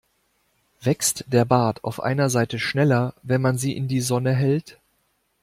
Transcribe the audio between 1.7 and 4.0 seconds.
auf einer Seite schneller, wenn man sie in